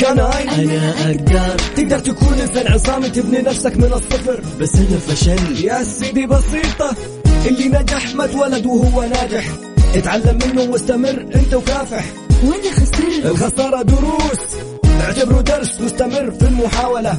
كناي 0.00 0.64
أنا 0.64 1.10
أقدر. 1.10 1.56
تقدر 1.76 1.98
تكون 1.98 2.38
إنسان 2.40 2.72
عصامي 2.72 3.08
تبني 3.08 3.38
نفسك 3.38 3.76
من 3.76 3.84
الصفر. 3.84 4.40
بس 4.60 4.74
أنا 4.74 4.98
فشلت 4.98 5.60
يا 5.60 5.84
سيدي 5.84 6.26
بسيطة 6.26 6.96
اللي 7.46 7.68
نجح 7.68 8.14
ما 8.14 8.24
اتولد 8.24 8.66
وهو 8.66 9.02
ناجح. 9.02 9.44
اتعلم 9.94 10.38
منه 10.46 10.62
واستمر 10.62 11.26
أنت 11.34 11.54
وكافح. 11.54 12.04
وأنا 12.44 12.70
خسرت. 12.72 13.26
الخسارة 13.26 13.82
دروس. 13.82 14.40
اعتبره 15.00 15.40
درس 15.40 15.80
مستمر 15.80 16.30
في 16.30 16.42
المحاولة. 16.42 17.16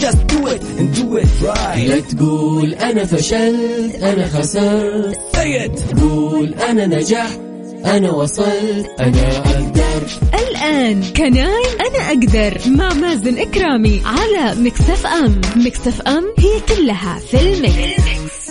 Just 0.00 0.20
do 0.32 0.46
it 0.54 0.62
and 0.78 0.98
do 0.98 1.22
it 1.22 1.42
لا 1.42 1.54
right 1.54 2.16
تقول 2.16 2.74
أنا 2.74 3.04
فشلت 3.04 3.94
أنا 4.02 4.28
خسرت. 4.28 5.18
Say 5.36 5.68
it. 5.68 6.00
قول 6.00 6.54
أنا 6.54 6.86
نجحت. 6.86 7.49
أنا 7.84 8.10
وصلت 8.10 8.90
أنا 9.00 9.38
أقدر. 9.38 10.06
الآن 10.34 11.02
Can 11.16 11.52
I 11.52 11.64
أنا 11.80 12.08
أقدر. 12.08 12.60
مع 12.66 12.94
مازن 12.94 13.38
كرامي 13.38 14.02
على 14.04 14.60
Mix 14.60 15.06
FM. 15.06 15.40
Mix 15.56 16.00
FM 16.00 16.24
هي 16.38 16.76
كلها 16.76 17.18
في 17.18 17.40
ال 17.40 17.62
mix. 17.62 18.50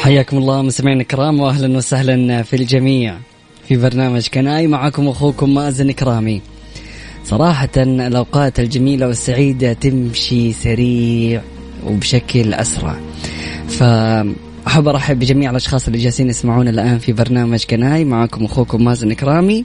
حياكم 0.00 0.38
الله 0.38 0.62
مستمعينا 0.62 1.00
الكرام 1.00 1.40
واهلا 1.40 1.76
وسهلا 1.76 2.42
في 2.42 2.56
الجميع. 2.56 3.16
في 3.68 3.76
برنامج 3.76 4.28
Can 4.28 4.56
I 4.56 4.66
معكم 4.66 5.08
أخوكم 5.08 5.54
مازن 5.54 5.90
كرامي 5.90 6.42
صراحة 7.24 7.68
الأوقات 7.76 8.60
الجميلة 8.60 9.06
والسعيدة 9.06 9.72
تمشي 9.72 10.52
سريع 10.52 11.42
وبشكل 11.86 12.54
أسرع. 12.54 12.96
فأحب 14.64 14.88
أرحب 14.88 15.18
بجميع 15.18 15.50
الأشخاص 15.50 15.86
اللي 15.86 15.98
جالسين 15.98 16.28
يسمعونا 16.28 16.70
الآن 16.70 16.98
في 16.98 17.12
برنامج 17.12 17.64
Can 17.64 17.88
I. 17.88 18.04
معكم 18.04 18.44
أخوكم 18.44 18.84
مازن 18.84 19.12
كرامي 19.12 19.64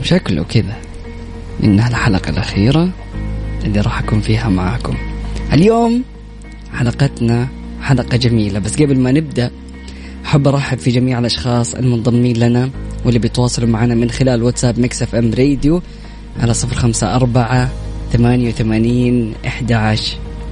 وشكله 0.00 0.44
كذا. 0.44 0.76
انها 1.64 1.88
الحلقة 1.88 2.30
الأخيرة 2.30 2.90
اللي 3.64 3.80
راح 3.80 3.98
أكون 3.98 4.20
فيها 4.20 4.48
معكم 4.48 4.96
اليوم 5.52 6.02
حلقتنا 6.72 7.48
حلقة 7.82 8.16
جميلة. 8.16 8.58
بس 8.58 8.74
قبل 8.74 8.98
ما 8.98 9.12
نبدأ 9.12 9.50
أحب 10.24 10.48
أرحب 10.48 10.78
في 10.78 10.90
جميع 10.90 11.18
الأشخاص 11.18 11.74
المنضمين 11.74 12.36
لنا 12.36 12.70
واللي 13.04 13.18
بيتواصلوا 13.18 13.68
معنا 13.68 13.94
من 13.94 14.10
خلال 14.10 14.42
واتساب 14.42 14.78
Mix 14.78 15.02
FM 15.02 15.30
Radio 15.38 15.82
على 16.40 16.54
صفر 16.54 16.74
خمسة 16.74 17.16
أربعة 17.16 17.70
ثمانية 18.12 18.48
وثمانين 18.48 19.34
إحدى 19.46 19.94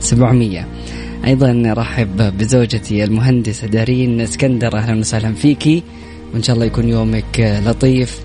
سبعمية. 0.01 0.69
أيضا 1.27 1.63
أرحب 1.67 2.39
بزوجتي 2.39 3.05
المهندسة 3.05 3.67
دارين 3.67 4.21
اسكندر. 4.21 4.77
أهلا 4.79 5.01
وسهلا 5.01 5.35
فيكي 5.35 5.83
وإن 6.35 6.43
شاء 6.43 6.55
الله 6.55 6.67
يكون 6.67 6.89
يومك 6.89 7.61
لطيف 7.67 8.21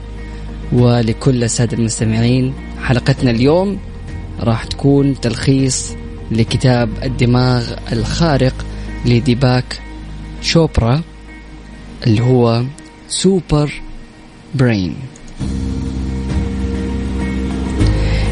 ولكل 0.71 1.43
السادة 1.43 1.77
المستمعين. 1.77 2.53
حلقتنا 2.83 3.31
اليوم 3.31 3.77
راح 4.39 4.63
تكون 4.63 5.19
تلخيص 5.19 5.91
لكتاب 6.31 6.89
الدماغ 7.03 7.73
الخارق 7.91 8.65
لديباك 9.05 9.81
شوبرا 10.41 11.01
اللي 12.07 12.21
هو 12.21 12.63
سوبر 13.07 13.73
برين. 14.55 14.95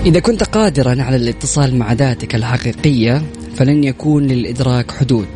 إذا 0.05 0.19
كنت 0.19 0.43
قادرا 0.43 1.03
على 1.03 1.15
الاتصال 1.15 1.75
مع 1.75 1.93
ذاتك 1.93 2.35
الحقيقية 2.35 3.21
فلن 3.57 3.83
يكون 3.83 4.27
للإدراك 4.27 4.91
حدود. 4.91 5.27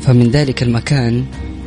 فمن 0.00 0.30
ذلك 0.30 0.62
المكان 0.62 1.24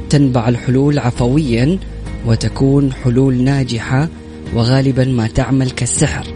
تنبع 0.09 0.49
الحلول 0.49 0.99
عفويا 0.99 1.79
وتكون 2.25 2.93
حلول 2.93 3.43
ناجحة 3.43 4.09
وغالبا 4.53 5.05
ما 5.05 5.27
تعمل 5.27 5.71
كالسحر 5.71 6.27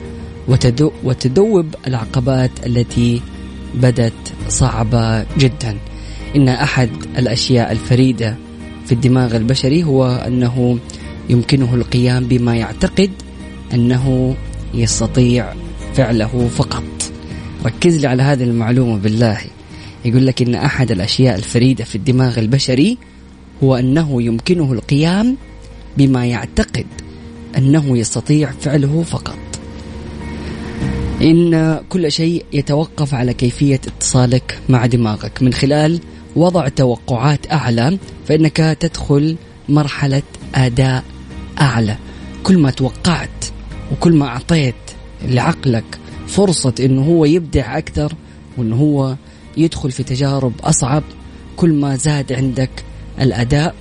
وتدو 0.47 0.91
وتذوب 1.03 1.65
العقبات 1.87 2.51
التي 2.65 3.21
بدت 3.75 4.13
صعبة 4.47 5.23
جدا. 5.37 5.77
إن 6.35 6.49
أحد 6.49 6.89
الأشياء 7.17 7.71
الفريدة 7.71 8.35
في 8.85 8.91
الدماغ 8.91 9.35
البشري 9.35 9.83
هو 9.83 10.07
أنه 10.07 10.79
يمكنه 11.29 11.75
القيام 11.75 12.27
بما 12.27 12.55
يعتقد 12.55 13.11
أنه 13.73 14.35
يستطيع 14.73 15.53
فعله 15.93 16.47
فقط. 16.47 16.98
ركز 17.65 17.97
لي 17.97 18.07
على 18.07 18.23
هذه 18.23 18.43
المعلومة 18.43 18.97
بالله. 18.97 19.39
يقول 20.05 20.27
لك 20.27 20.41
إن 20.41 20.55
أحد 20.55 20.91
الأشياء 20.91 21.35
الفريدة 21.35 21.83
في 21.83 21.95
الدماغ 21.95 22.39
البشري 22.39 22.97
هو 23.63 23.75
أنه 23.75 24.21
يمكنه 24.21 24.73
القيام 24.73 25.37
بما 25.97 26.25
يعتقد 26.25 26.85
أنه 27.57 27.97
يستطيع 27.97 28.51
فعله 28.61 29.03
فقط. 29.03 29.37
إن 31.21 31.79
كل 31.89 32.11
شيء 32.11 32.45
يتوقف 32.53 33.13
على 33.13 33.33
كيفية 33.33 33.81
اتصالك 33.87 34.59
مع 34.69 34.85
دماغك. 34.85 35.41
من 35.41 35.53
خلال 35.53 35.99
وضع 36.35 36.67
توقعات 36.67 37.51
أعلى 37.51 37.97
فإنك 38.27 38.77
تدخل 38.79 39.35
مرحلة 39.69 40.23
أداء 40.55 41.03
أعلى. 41.61 41.97
كل 42.43 42.57
ما 42.57 42.71
توقعت 42.71 43.45
وكل 43.91 44.13
ما 44.13 44.27
أعطيت 44.27 44.75
لعقلك 45.27 45.98
فرصة 46.29 46.73
إنه 46.79 47.01
هو 47.01 47.25
يبدع 47.25 47.77
أكثر 47.77 48.13
وإنه 48.57 48.75
هو 48.75 49.15
يدخل 49.57 49.91
في 49.91 50.03
تجارب 50.03 50.53
أصعب 50.63 51.03
كل 51.55 51.73
ما 51.73 51.95
زاد 51.95 52.33
عندك 52.33 52.69
الأداء 53.21 53.75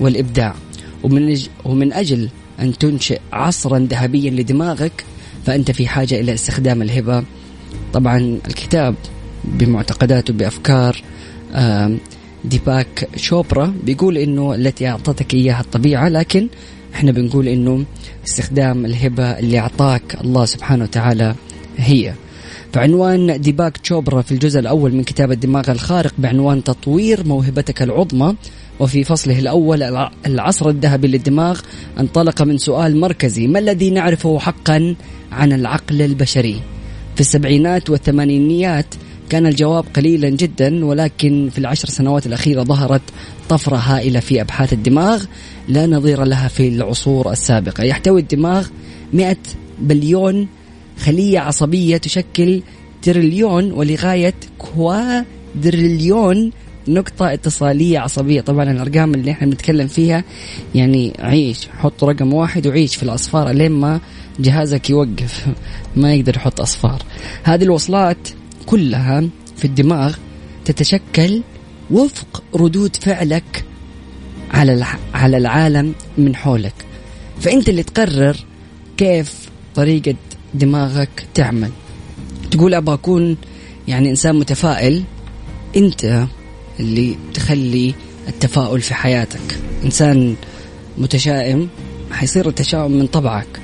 والإبداع. 0.00 0.54
ومن 1.02 1.38
ومن 1.64 1.92
أجل 1.92 2.28
أن 2.60 2.78
تنشئ 2.78 3.20
عصرا 3.32 3.78
ذهبيا 3.78 4.30
لدماغك 4.30 5.04
فأنت 5.46 5.70
في 5.70 5.86
حاجة 5.88 6.20
إلى 6.20 6.34
استخدام 6.34 6.82
الهبة. 6.82 7.24
طبعا 7.92 8.38
الكتاب 8.48 8.94
بمعتقداته 9.44 10.32
بأفكار 10.34 11.02
آم، 11.54 11.98
ديباك 12.44 13.08
شوبرا 13.16 13.74
بيقول 13.84 14.18
إنه 14.18 14.54
التي 14.54 14.88
أعطتك 14.88 15.34
إياها 15.34 15.60
الطبيعة 15.60 16.08
لكن 16.08 16.48
إحنا 16.94 17.12
بنقول 17.12 17.48
إنه 17.48 17.84
استخدام 18.28 18.84
الهبة 18.84 19.24
اللي 19.24 19.58
أعطاك 19.58 20.16
الله 20.24 20.44
سبحانه 20.44 20.84
وتعالى 20.84 21.34
هي. 21.76 22.12
فعنوان 22.72 23.40
ديباك 23.40 23.78
شوبرا 23.82 24.22
في 24.22 24.32
الجزء 24.32 24.60
الأول 24.60 24.94
من 24.94 25.02
كتاب 25.04 25.32
الدماغ 25.32 25.70
الخارق 25.70 26.12
بعنوان 26.18 26.64
تطوير 26.64 27.26
موهبتك 27.26 27.82
العظمى. 27.82 28.34
وفي 28.80 29.04
فصله 29.04 29.38
الأول 29.38 29.82
الع- 29.82 30.10
العصر 30.26 30.68
الذهبي 30.68 31.08
للدماغ 31.08 31.60
انطلق 32.00 32.42
من 32.42 32.58
سؤال 32.58 33.00
مركزي 33.00 33.46
ما 33.46 33.58
الذي 33.58 33.90
نعرفه 33.90 34.38
حقا 34.38 34.94
عن 35.32 35.52
العقل 35.52 36.02
البشري؟ 36.02 36.60
في 37.14 37.20
السبعينات 37.20 37.90
والثمانينيات 37.90 38.86
كان 39.28 39.46
الجواب 39.46 39.84
قليلا 39.96 40.28
جدا 40.28 40.84
ولكن 40.84 41.48
في 41.52 41.58
العشر 41.58 41.88
سنوات 41.88 42.26
الأخيرة 42.26 42.62
ظهرت 42.62 43.02
طفرة 43.48 43.76
هائلة 43.76 44.20
في 44.20 44.40
أبحاث 44.40 44.72
الدماغ 44.72 45.24
لا 45.68 45.86
نظير 45.86 46.24
لها 46.24 46.48
في 46.48 46.68
العصور 46.68 47.32
السابقة. 47.32 47.84
يحتوي 47.84 48.20
الدماغ 48.20 48.66
100 49.12 49.36
بليون 49.78 50.48
خلية 50.98 51.38
عصبية 51.38 51.96
تشكل 51.96 52.62
تريليون 53.02 53.72
ولغاية 53.72 54.34
كوادريليون 54.58 56.52
نقطة 56.88 57.32
اتصالية 57.32 57.98
عصبية. 57.98 58.40
طبعا 58.40 58.70
الأرقام 58.70 59.14
اللي 59.14 59.30
إحنا 59.30 59.46
بنتكلم 59.46 59.86
فيها 59.86 60.24
يعني 60.74 61.12
عيش 61.18 61.68
حط 61.68 62.04
رقم 62.04 62.34
واحد 62.34 62.66
وعيش 62.66 62.96
في 62.96 63.02
الأصفار 63.02 63.50
لين 63.50 63.72
ما 63.72 64.00
جهازك 64.40 64.90
يوقف. 64.90 65.46
ما 65.96 66.14
يقدر 66.14 66.36
يحط 66.36 66.60
أصفار. 66.60 67.02
هذه 67.42 67.62
الوصلات 67.62 68.28
كلها 68.66 69.24
في 69.56 69.64
الدماغ 69.64 70.16
تتشكل 70.64 71.42
وفق 71.90 72.42
ردود 72.54 72.96
فعلك 72.96 73.64
على 74.50 74.86
على 75.14 75.36
العالم 75.36 75.94
من 76.18 76.36
حولك. 76.36 76.74
فأنت 77.40 77.68
اللي 77.68 77.82
تقرر 77.82 78.36
كيف 78.96 79.50
طريقة 79.74 80.14
دماغك 80.54 81.26
تعمل. 81.34 81.70
تقول 82.50 82.74
أبغى 82.74 82.94
أكون 82.94 83.36
يعني 83.88 84.10
إنسان 84.10 84.38
متفائل 84.38 85.02
أنت 85.76 86.26
اللي 86.80 87.16
تخلي 87.34 87.94
التفاؤل 88.28 88.80
في 88.80 88.94
حياتك. 88.94 89.58
إنسان 89.84 90.36
متشائم 90.98 91.68
حيصير 92.10 92.48
التشاؤم 92.48 92.92
من 92.92 93.06
طبعك. 93.06 93.60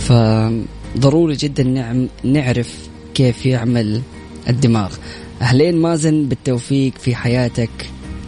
فضروري 0.00 1.36
جدا 1.36 1.62
نعم 1.62 2.08
نعرف 2.24 2.74
كيف 3.14 3.46
يعمل 3.46 4.02
الدماغ. 4.48 4.94
أهلين 5.42 5.76
مازن 5.76 6.24
بالتوفيق 6.24 6.92
في 6.98 7.14
حياتك 7.14 7.70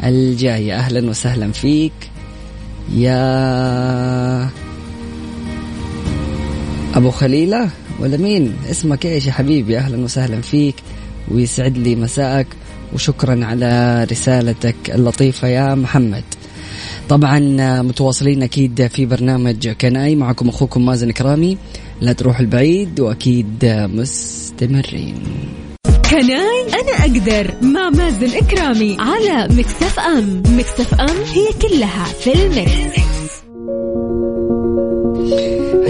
الجاية. 0.04 0.74
أهلا 0.74 1.10
وسهلا 1.10 1.52
فيك. 1.52 1.92
يا 2.94 4.50
أبو 6.94 7.10
خليلة؟ 7.10 7.70
ولا 8.00 8.16
مين؟ 8.16 8.56
اسمك 8.70 9.06
إيش 9.06 9.26
يا 9.26 9.32
حبيبي؟ 9.32 9.78
أهلا 9.78 10.04
وسهلا 10.04 10.40
فيك 10.40 10.74
ويسعد 11.30 11.78
لي 11.78 11.96
مساءك 11.96 12.46
وشكرا 12.94 13.44
على 13.44 14.04
رسالتك 14.10 14.76
اللطيفة 14.88 15.48
يا 15.48 15.74
محمد. 15.74 16.24
طبعا 17.08 17.38
متواصلين 17.82 18.42
أكيد 18.42 18.86
في 18.86 19.06
برنامج 19.06 19.68
Can 19.68 20.04
I 20.04 20.16
معكم 20.16 20.48
أخوكم 20.48 20.86
مازن 20.86 21.10
كرامي 21.10 21.58
لا 22.00 22.12
تروح 22.12 22.40
البعيد 22.40 23.00
وأكيد 23.00 23.64
مستمرين. 23.94 25.14
Can 26.10 26.49
I 26.49 26.62
أنا 26.80 26.92
أقدر 27.00 27.54
مع 27.62 27.90
مازن 27.90 28.36
كرامي 28.36 28.96
على 29.00 29.54
Mix 29.54 29.98
FM. 29.98 30.42
Mix 30.46 30.94
FM 30.94 31.16
هي 31.34 31.68
كلها 31.68 32.04
في 32.04 32.32
ال 32.46 32.59
mix. 32.59 33.09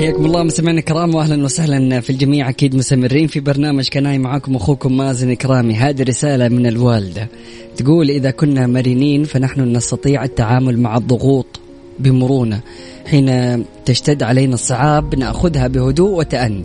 حياكم 0.00 0.26
الله 0.26 0.42
مستمعينا 0.42 0.80
الكرام 0.80 1.14
واهلا 1.14 1.44
وسهلا 1.44 2.00
في 2.00 2.10
الجميع. 2.10 2.48
أكيد 2.48 2.74
مستمرين 2.74 3.26
في 3.26 3.40
برنامج 3.40 3.88
Can 3.88 4.11
I 4.11 4.18
معاكم 4.18 4.56
أخوكم 4.56 4.96
مازن 4.96 5.34
كرامي 5.34 5.74
هذه 5.74 6.02
رسالة 6.02 6.48
من 6.48 6.66
الوالده 6.66 7.28
تقول 7.76 8.10
إذا 8.10 8.30
كنا 8.30 8.66
مرنين 8.66 9.24
فنحن 9.24 9.76
نستطيع 9.76 10.24
التعامل 10.24 10.78
مع 10.78 10.96
الضغوط 10.96 11.60
بمرونة 11.98 12.60
حين 13.06 13.64
تشتد 13.84 14.22
علينا 14.22 14.54
الصعاب 14.54 15.14
نأخذها 15.14 15.66
بهدوء 15.66 16.18
وتأني. 16.18 16.64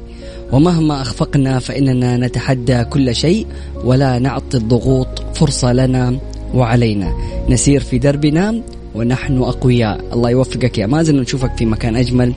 ومهما 0.51 1.01
أخفقنا 1.01 1.59
فإننا 1.59 2.17
نتحدى 2.17 2.83
كل 2.83 3.15
شيء 3.15 3.47
ولا 3.83 4.19
نعطي 4.19 4.57
الضغوط 4.57 5.23
فرصة 5.33 5.73
لنا 5.73 6.19
وعلينا. 6.53 7.13
نسير 7.49 7.81
في 7.81 7.97
دربنا 7.97 8.61
ونحن 8.95 9.37
أقوياء. 9.37 10.13
الله 10.13 10.29
يوفقك 10.29 10.77
يا 10.77 10.87
مازن 10.87 11.17
ونشوفك 11.17 11.57
في 11.57 11.65
مكان 11.65 11.95
أجمل. 11.95 12.33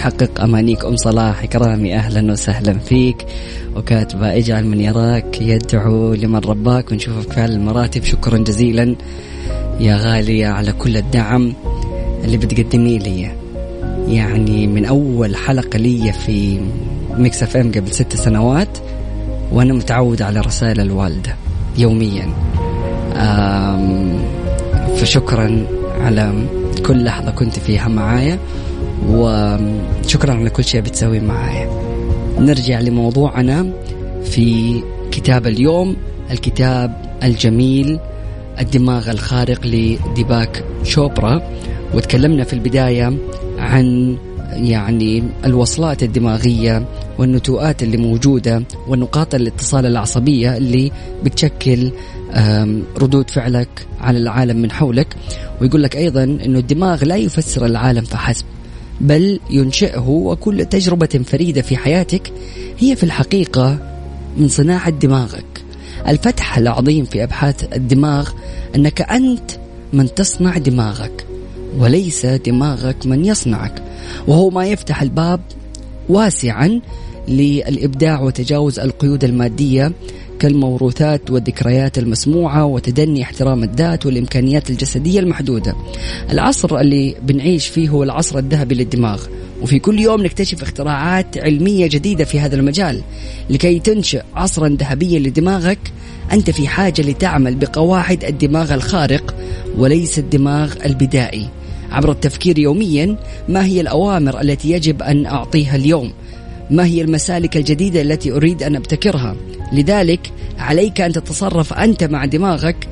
تحقق 0.00 0.40
أمانيك 0.40 0.84
أم 0.84 0.96
صلاح 0.96 1.44
كرامي 1.44 1.94
أهلا 1.94 2.32
وسهلا 2.32 2.78
فيك. 2.78 3.26
وكاتبة 3.76 4.36
اجعل 4.36 4.66
من 4.66 4.80
يراك 4.80 5.40
يدعو 5.40 6.14
لمن 6.14 6.38
رباك 6.38 6.92
ونشوفك 6.92 7.32
في 7.32 7.44
المراتب. 7.44 8.04
شكرا 8.04 8.38
جزيلا 8.38 8.96
يا 9.80 9.96
غالية 9.96 10.46
على 10.46 10.72
كل 10.72 10.96
الدعم 10.96 11.52
اللي 12.24 12.36
بتقدمي 12.36 12.98
لي. 12.98 13.30
يعني 14.08 14.66
من 14.66 14.84
أول 14.84 15.36
حلقة 15.36 15.78
لي 15.78 16.12
في 16.12 16.60
Mix 17.18 17.42
FM 17.42 17.72
قبل 17.72 17.92
ست 17.92 18.16
سنوات 18.16 18.78
وأنا 19.52 19.74
متعود 19.74 20.22
على 20.22 20.40
رسائل 20.40 20.80
الوالدة 20.80 21.34
يوميا. 21.78 22.28
فشكرا 24.96 25.66
على 26.00 26.32
كل 26.86 27.04
لحظة 27.04 27.30
كنت 27.30 27.58
فيها 27.58 27.88
معايا. 27.88 28.38
وشكرا 29.08 30.34
على 30.34 30.50
كل 30.50 30.64
شيء 30.64 30.80
بتسوي 30.80 31.20
معايا. 31.20 31.70
نرجع 32.38 32.80
لموضوعنا 32.80 33.72
في 34.24 34.80
كتاب 35.12 35.46
اليوم 35.46 35.96
الكتاب 36.30 37.16
الجميل 37.22 37.98
الدماغ 38.60 39.10
الخارق 39.10 39.66
لديباك 39.66 40.64
شوبرا. 40.84 41.42
وتكلمنا 41.94 42.44
في 42.44 42.52
البداية 42.52 43.12
عن 43.58 44.16
يعني 44.52 45.22
الوصلات 45.44 46.02
الدماغية 46.02 46.86
والنتوءات 47.18 47.82
اللي 47.82 47.96
موجودة 47.96 48.62
والنقاط 48.88 49.34
الاتصال 49.34 49.86
العصبية 49.86 50.56
اللي 50.56 50.92
بتشكل 51.24 51.92
ردود 52.98 53.30
فعلك 53.30 53.68
على 54.00 54.18
العالم 54.18 54.56
من 54.56 54.70
حولك. 54.70 55.16
ويقول 55.60 55.82
لك 55.82 55.96
أيضا 55.96 56.24
أنه 56.24 56.58
الدماغ 56.58 57.04
لا 57.04 57.16
يفسر 57.16 57.66
العالم 57.66 58.04
فحسب. 58.04 58.44
بل 59.00 59.40
ينشئه 59.50 60.08
وكل 60.08 60.64
تجربة 60.64 61.20
فريدة 61.26 61.62
في 61.62 61.76
حياتك 61.76 62.32
هي 62.78 62.96
في 62.96 63.04
الحقيقة 63.04 63.78
من 64.36 64.48
صناعة 64.48 64.90
دماغك. 64.90 65.64
الفتح 66.08 66.58
العظيم 66.58 67.04
في 67.04 67.22
أبحاث 67.22 67.64
الدماغ 67.72 68.30
أنك 68.76 69.00
أنت 69.00 69.50
من 69.92 70.14
تصنع 70.14 70.58
دماغك 70.58 71.26
وليس 71.78 72.26
دماغك 72.26 73.06
من 73.06 73.24
يصنعك. 73.24 73.82
وهو 74.28 74.50
ما 74.50 74.66
يفتح 74.66 75.02
الباب 75.02 75.40
واسعا 76.08 76.80
للإبداع 77.28 78.20
وتجاوز 78.20 78.78
القيود 78.78 79.24
المادية 79.24 79.92
كالموروثات 80.40 81.30
والذكريات 81.30 81.98
المسموعة 81.98 82.64
وتدني 82.64 83.22
احترام 83.22 83.62
الذات 83.62 84.06
والإمكانيات 84.06 84.70
الجسدية 84.70 85.20
المحدودة. 85.20 85.74
العصر 86.30 86.80
اللي 86.80 87.16
بنعيش 87.22 87.66
فيه 87.66 87.88
هو 87.88 88.02
العصر 88.02 88.38
الذهبي 88.38 88.74
للدماغ 88.74 89.22
وفي 89.62 89.78
كل 89.78 90.00
يوم 90.00 90.22
نكتشف 90.22 90.62
اختراعات 90.62 91.38
علمية 91.38 91.86
جديدة 91.86 92.24
في 92.24 92.40
هذا 92.40 92.56
المجال. 92.56 93.02
لكي 93.50 93.78
تنشئ 93.78 94.22
عصرا 94.34 94.68
ذهبيا 94.68 95.18
لدماغك 95.18 95.78
أنت 96.32 96.50
في 96.50 96.68
حاجة 96.68 97.02
لتعمل 97.02 97.54
بقواعد 97.54 98.24
الدماغ 98.24 98.74
الخارق 98.74 99.34
وليس 99.76 100.18
الدماغ 100.18 100.74
البدائي. 100.84 101.48
عبر 101.90 102.10
التفكير 102.10 102.58
يوميا 102.58 103.16
ما 103.48 103.64
هي 103.64 103.80
الأوامر 103.80 104.40
التي 104.40 104.70
يجب 104.70 105.02
أن 105.02 105.26
أعطيها 105.26 105.76
اليوم؟ 105.76 106.12
ما 106.70 106.84
هي 106.84 107.02
المسالك 107.02 107.56
الجديدة 107.56 108.02
التي 108.02 108.32
أريد 108.32 108.62
أن 108.62 108.76
أبتكرها؟ 108.76 109.36
لذلك 109.72 110.32
عليك 110.58 111.00
أن 111.00 111.12
تتصرف 111.12 111.72
أنت 111.72 112.04
مع 112.04 112.24
دماغك 112.24 112.88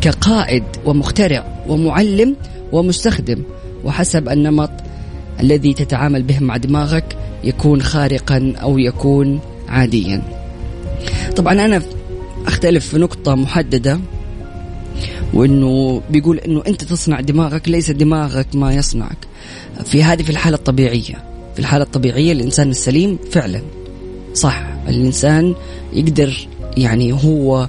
كقائد 0.00 0.62
ومخترع 0.84 1.64
ومعلم 1.68 2.36
ومستخدم 2.72 3.42
وحسب 3.84 4.28
النمط 4.28 4.70
الذي 5.40 5.74
تتعامل 5.74 6.22
به 6.22 6.38
مع 6.40 6.56
دماغك 6.56 7.16
يكون 7.44 7.82
خارقا 7.82 8.52
أو 8.62 8.78
يكون 8.78 9.40
عاديا. 9.68 10.22
طبعا 11.36 11.52
أنا 11.52 11.82
أختلف 12.46 12.88
في 12.88 12.98
نقطة 12.98 13.34
محددة 13.34 14.00
وإنه 15.34 16.02
بيقول 16.10 16.38
إنه 16.38 16.62
أنت 16.66 16.84
تصنع 16.84 17.20
دماغك 17.20 17.68
ليس 17.68 17.90
دماغك 17.90 18.46
ما 18.54 18.72
يصنعك. 18.72 19.18
في 19.84 20.02
هذه 20.02 20.22
في 20.22 20.30
الحالة 20.30 20.56
الطبيعية 20.56 21.24
في 21.54 21.58
الحالة 21.58 21.84
الطبيعية 21.84 22.32
الإنسان 22.32 22.70
السليم 22.70 23.18
فعلا 23.30 23.62
صح. 24.34 24.75
الإنسان 24.88 25.54
يقدر 25.92 26.48
يعني 26.76 27.12
هو 27.12 27.68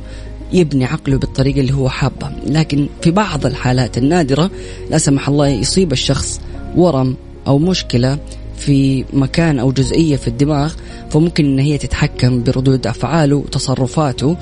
يبني 0.53 0.85
عقله 0.85 1.17
بالطريقة 1.17 1.59
اللي 1.61 1.73
هو 1.73 1.89
حابه 1.89 2.31
لكن 2.45 2.87
في 3.01 3.11
بعض 3.11 3.45
الحالات 3.45 3.97
النادرة 3.97 4.51
لا 4.89 4.97
سمح 4.97 5.29
الله 5.29 5.47
يصيب 5.47 5.91
الشخص 5.91 6.41
ورم 6.75 7.15
أو 7.47 7.59
مشكلة 7.59 8.17
في 8.57 9.05
مكان 9.13 9.59
أو 9.59 9.71
جزئية 9.71 10.15
في 10.15 10.27
الدماغ 10.27 10.73
فممكن 11.09 11.45
إن 11.45 11.59
هي 11.59 11.77
تتحكم 11.77 12.43
بردود 12.43 12.87
أفعاله 12.87 13.35
وتصرفاته 13.35 14.37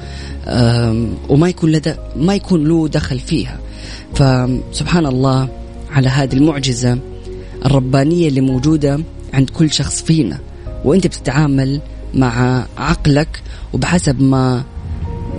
وما 1.29 1.49
يكون 1.49 1.71
لدى 1.71 1.93
ما 2.15 2.35
يكون 2.35 2.67
له 2.67 2.87
دخل 2.87 3.19
فيها. 3.19 3.59
فسبحان 4.13 5.05
الله 5.05 5.49
على 5.91 6.09
هذه 6.09 6.33
المعجزة 6.33 6.97
الربانية 7.65 8.27
اللي 8.27 8.41
موجودة 8.41 8.99
عند 9.33 9.49
كل 9.49 9.71
شخص 9.71 10.03
فينا. 10.03 10.39
وأنت 10.85 11.07
بتتعامل 11.07 11.81
مع 12.15 12.65
عقلك 12.77 13.41
وبحسب 13.73 14.21
ما 14.21 14.63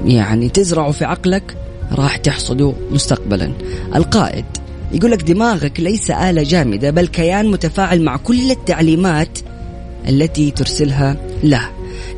يعني 0.04 0.48
تزرعه 0.48 0.90
في 0.90 1.04
عقلك 1.04 1.56
راح 1.92 2.16
تحصده 2.16 2.72
مستقبلا. 2.90 3.52
القائد 3.94 4.44
يقول 4.92 5.10
لك 5.10 5.22
دماغك 5.22 5.80
ليس 5.80 6.10
آلة 6.10 6.42
جامدة 6.42 6.90
بل 6.90 7.06
كيان 7.06 7.50
متفاعل 7.50 8.02
مع 8.02 8.16
كل 8.16 8.50
التعليمات 8.50 9.38
التي 10.08 10.50
ترسلها 10.50 11.16
له. 11.42 11.68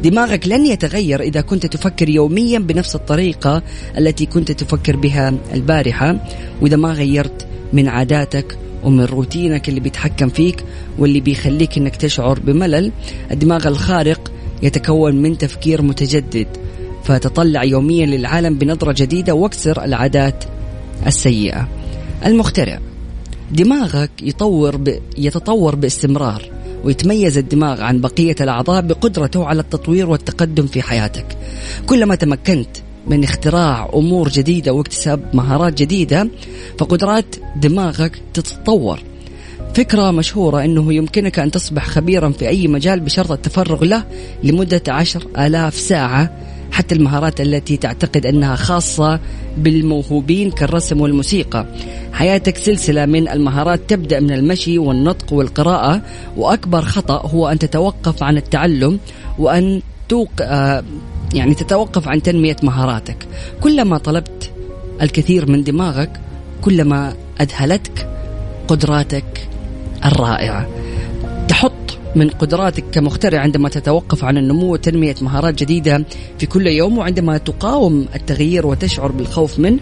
دماغك 0.03 0.49
لن 0.49 0.67
يتغير 0.67 1.21
إذا 1.21 1.41
كنت 1.41 1.67
تفكر 1.67 2.09
يوميا 2.09 2.59
بنفس 2.59 2.95
الطريقة 2.95 3.62
التي 3.99 4.27
كنت 4.27 4.53
تفكر 4.53 4.97
بها 4.97 5.35
البارحة 5.55 6.27
وإذا 6.61 6.77
ما 6.77 6.93
غيرت 6.93 7.47
من 7.73 7.88
عاداتك 7.88 8.59
ومن 8.85 9.05
روتينك 9.05 9.69
اللي 9.69 9.81
بيتحكم 9.81 10.29
فيك 10.29 10.65
واللي 10.99 11.21
بيخليك 11.21 11.79
إنك 11.79 11.97
تشعر 11.97 12.38
بملل. 12.38 12.93
الدماغ 13.31 13.69
الخارق 13.69 14.27
يتكون 14.62 15.15
من 15.15 15.38
تفكير 15.38 15.83
متجدد 15.83 16.47
فتطلع 17.05 17.65
يوميا 17.65 18.07
للعالم 18.07 18.59
بنظرة 18.59 18.95
جديدة 18.99 19.35
واكسر 19.35 19.85
العادات 19.85 20.45
السيئة. 21.07 21.69
المخترع 22.27 22.79
دماغك 23.53 24.11
يطور 24.23 24.77
ب... 24.77 24.99
يتطور 25.19 25.75
باستمرار 25.75 26.50
ويتميز 26.85 27.38
الدماغ 27.38 27.83
عن 27.83 28.00
بقية 28.00 28.37
الأعضاء 28.41 28.83
بقدرته 28.83 29.45
على 29.45 29.61
التطوير 29.61 30.11
والتقدم 30.11 30.67
في 30.67 30.83
حياتك. 30.83 31.27
كلما 31.87 32.15
تمكنت 32.15 32.69
من 33.07 33.25
اختراع 33.25 33.91
أمور 33.95 34.29
جديدة 34.29 34.73
واكتساب 34.73 35.21
مهارات 35.35 35.83
جديدة 35.83 36.29
فقدرات 36.79 37.37
دماغك 37.57 38.19
تتطور. 38.35 39.00
فكرة 39.75 40.11
مشهورة 40.11 40.65
أنه 40.65 40.95
يمكنك 40.95 41.39
أن 41.39 41.51
تصبح 41.51 41.87
خبيرا 41.87 42.31
في 42.31 42.49
أي 42.49 42.69
مجال 42.69 43.01
بشرط 43.01 43.31
التفرغ 43.31 43.85
له 43.85 44.05
لمدة 44.43 44.83
عشر 44.89 45.27
آلاف 45.39 45.75
ساعة 45.75 46.31
حتى 46.73 46.95
المهارات 46.95 47.41
التي 47.41 47.77
تعتقد 47.77 48.27
أنها 48.27 48.57
خاصة 48.57 49.21
بالموهوبين 49.59 50.51
كالرسم 50.51 51.01
والموسيقى. 51.01 51.67
حياتك 52.13 52.57
سلسلة 52.57 53.07
من 53.07 53.29
المهارات 53.29 53.81
تبدأ 53.89 54.21
من 54.21 54.33
المشي 54.33 54.79
والنطق 54.79 55.33
والقراءة 55.33 56.03
وأكبر 56.37 56.83
خطأ 56.83 57.27
هو 57.27 57.49
أن 57.49 57.59
تتوقف 57.59 58.23
عن 58.23 58.37
التعلم 58.37 58.99
وأن 59.39 59.83
توق... 60.09 60.31
آه، 60.41 60.85
يعني 61.35 61.55
تتوقف 61.55 62.09
عن 62.09 62.23
تنمية 62.23 62.57
مهاراتك. 62.63 63.27
كلما 63.61 63.99
طلبت 63.99 64.51
الكثير 65.03 65.51
من 65.51 65.65
دماغك 65.65 66.21
كلما 66.63 67.15
أذهلتك 67.41 68.09
قدراتك 68.69 69.49
الرائعة. 70.05 70.69
تحط 71.49 71.73
من 72.17 72.31
قدراتك 72.31 72.85
كمخترع 72.93 73.38
عندما 73.40 73.69
تتوقف 73.69 74.25
عن 74.25 74.38
النمو 74.38 74.73
وتنمية 74.73 75.14
مهارات 75.23 75.55
جديدة 75.55 76.05
في 76.38 76.47
كل 76.47 76.67
يوم 76.67 76.99
وعندما 76.99 77.38
تقاوم 77.38 78.07
التغيير 78.14 78.67
وتشعر 78.67 79.12
بالخوف 79.12 79.59
منه 79.59 79.78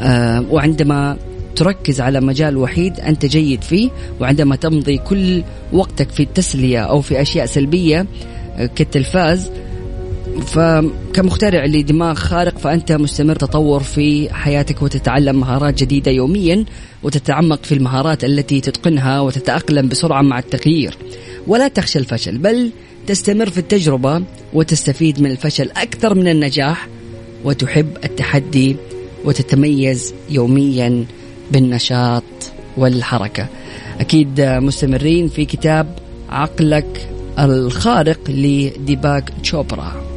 آه 0.00 0.44
وعندما 0.50 1.16
تركز 1.56 2.00
على 2.00 2.20
مجال 2.20 2.56
وحيد 2.56 3.00
أنت 3.00 3.26
جيد 3.26 3.62
فيه 3.62 3.90
وعندما 4.20 4.56
تمضي 4.56 4.98
كل 4.98 5.42
وقتك 5.72 6.10
في 6.10 6.22
التسلية 6.22 6.78
أو 6.78 7.00
في 7.00 7.20
أشياء 7.22 7.46
سلبية 7.46 8.06
آه، 8.56 8.66
كالتلفاز 8.66 9.50
فكمخترع 10.38 11.64
لدماغ 11.64 12.14
خارق 12.14 12.58
فأنت 12.58 12.92
مستمر 12.92 13.36
تطور 13.36 13.82
في 13.82 14.34
حياتك 14.34 14.82
وتتعلم 14.82 15.40
مهارات 15.40 15.78
جديدة 15.78 16.10
يوميا 16.10 16.64
وتتعمق 17.02 17.64
في 17.64 17.74
المهارات 17.74 18.24
التي 18.24 18.60
تتقنها 18.60 19.20
وتتأقلم 19.20 19.88
بسرعة 19.88 20.22
مع 20.22 20.38
التغيير. 20.38 20.96
ولا 21.46 21.68
تخشى 21.68 21.98
الفشل 21.98 22.38
بل 22.38 22.70
تستمر 23.06 23.50
في 23.50 23.58
التجربة 23.58 24.22
وتستفيد 24.54 25.20
من 25.20 25.30
الفشل 25.30 25.70
أكثر 25.70 26.14
من 26.14 26.28
النجاح 26.28 26.88
وتحب 27.44 27.96
التحدي 28.04 28.76
وتتميز 29.24 30.14
يوميا 30.30 31.04
بالنشاط 31.52 32.22
والحركة. 32.76 33.46
أكيد 34.00 34.40
مستمرين 34.40 35.28
في 35.28 35.44
كتاب 35.44 35.98
عقلك 36.28 37.10
الخارق 37.38 38.30
لديباك 38.30 39.32
تشوبرا. 39.42 40.09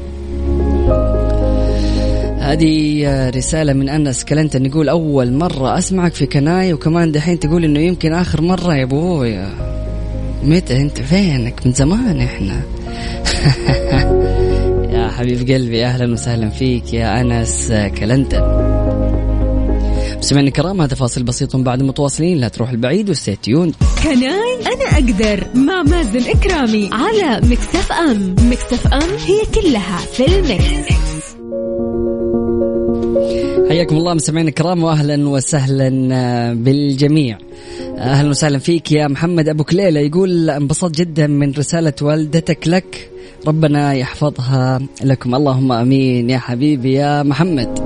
هذه 2.44 3.30
رسالة 3.30 3.74
من 3.74 3.90
أنس 3.90 4.24
كلنتن. 4.24 4.66
يقول 4.66 4.90
أول 4.90 5.34
مرة 5.34 5.78
أسمعك 5.78 6.14
في 6.14 6.26
كناي 6.26 6.74
وكمان 6.74 7.12
دحين 7.12 7.40
تقول 7.40 7.64
إنه 7.64 7.80
يمكن 7.80 8.14
آخر 8.14 8.42
مرة 8.42 8.76
يا 8.76 8.84
أبويا 8.84 9.50
متى 10.44 10.78
أنت؟ 10.78 11.02
فينك؟ 11.02 11.66
من 11.66 11.74
زمان 11.74 12.20
إحنا. 12.20 12.62
يا 14.94 15.08
حبيب 15.08 15.52
قلبي 15.52 15.86
أهلا 15.86 16.14
وسهلا 16.14 16.50
فيك 16.50 16.94
يا 16.94 17.22
أنس 17.22 17.74
كلنتن. 18.00 18.42
سمعنا 20.22 20.48
الكرام 20.48 20.82
هذا 20.82 20.96
فاصل 20.96 21.24
بسيط 21.24 21.56
بعد 21.56 21.84
متواصلين. 21.84 22.38
لا 22.38 22.48
تروح 22.48 22.70
البعيد 22.70 23.10
و 23.10 23.16
stay 23.16 23.41
tuned 23.41 23.72
Can 24.04 24.43
I 24.43 24.56
أنا 24.74 24.86
أقدر 24.94 25.48
مع 25.56 25.84
مازن 25.84 26.30
كرامي 26.30 26.90
على 26.92 27.48
Mix 27.48 27.92
FM. 27.92 28.36
Mix 28.52 28.88
FM 28.88 29.10
هي 29.28 29.62
كلها 29.62 29.98
في 29.98 30.26
ال 30.26 30.41
mix. 30.41 31.03
حياكم 33.74 33.98
الله 33.98 34.14
مستمعينا 34.14 34.50
الكرام 34.50 34.84
واهلا 34.84 35.30
وسهلا 35.30 36.10
آه، 36.12 36.54
بالجميع. 36.54 37.38
أهلا 37.98 38.30
وسهلا 38.30 38.60
فيك 38.60 38.92
يا 38.92 39.08
محمد 39.08 39.50
أبو 39.50 39.64
كليلة. 39.64 40.00
يقول 40.00 40.50
انبسطت 40.50 40.98
جدا 40.98 41.28
من 41.28 41.52
رسالة 41.52 41.94
والدتك 42.02 42.68
لك. 42.68 43.10
ربنا 43.48 43.94
يحفظها 43.94 44.82
لكم. 45.04 45.36
اللهم 45.36 45.72
آمين 45.72 46.30
يا 46.30 46.38
حبيبي 46.38 46.94
يا 46.94 47.24
محمد. 47.24 47.80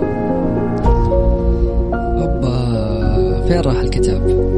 أوبا 1.94 3.48
فين 3.48 3.60
راح 3.60 3.80
الكتاب؟ 3.80 4.57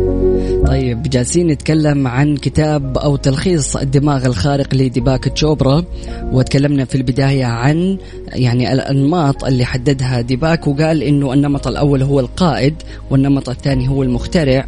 طيب 0.69 1.03
جالسين 1.03 1.47
نتكلم 1.47 2.07
عن 2.07 2.37
كتاب 2.37 2.97
أو 2.97 3.15
تلخيص 3.15 3.75
الدماغ 3.75 4.25
الخارق 4.25 4.75
لديباك 4.75 5.23
تشوبرا 5.23 5.83
وتكلمنا 6.31 6.85
في 6.85 6.95
البداية 6.95 7.45
عن 7.45 7.97
يعني 8.27 8.73
الأنماط 8.73 9.43
اللي 9.43 9.65
حددها 9.65 10.21
ديباك 10.21 10.67
وقال 10.67 11.03
إنه 11.03 11.33
النمط 11.33 11.67
الأول 11.67 12.03
هو 12.03 12.19
القائد 12.19 12.73
والنمط 13.09 13.49
الثاني 13.49 13.89
هو 13.89 14.03
المخترع 14.03 14.65